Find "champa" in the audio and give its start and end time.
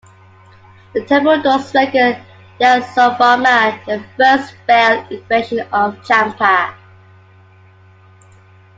6.07-6.73